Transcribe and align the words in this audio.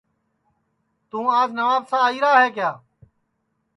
توں 1.09 1.25
آج 1.39 1.49
نوابشاہ 1.57 2.03
آئیرا 2.07 2.31
ہے 2.41 2.49
کیا 2.55 2.71